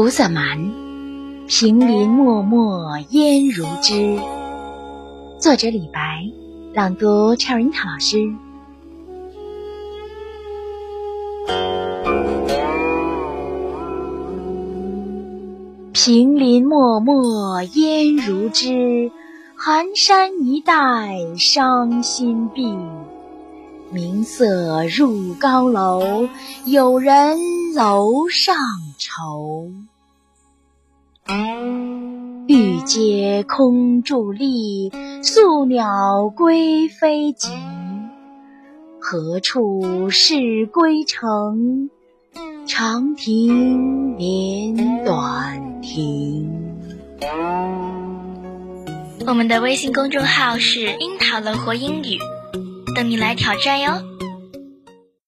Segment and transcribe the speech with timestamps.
[0.00, 0.70] 菩萨蛮，
[1.48, 4.16] 平林漠漠烟如织。
[5.40, 6.22] 作者李白，
[6.72, 8.16] 朗读陈尔樱桃老师。
[15.92, 19.10] 平林漠漠烟如织，
[19.56, 22.72] 寒山一带伤心碧。
[23.90, 26.28] 明色入高楼，
[26.66, 27.36] 有人
[27.74, 28.56] 楼上
[28.98, 29.70] 愁。
[32.46, 34.90] 玉阶空伫立，
[35.22, 37.50] 宿鸟归飞急。
[39.00, 41.90] 何处是归程？
[42.66, 46.76] 长亭连短亭。
[49.26, 52.18] 我们的微信公众号是“樱桃乐活英语”。
[52.96, 54.02] 等你来挑战哟！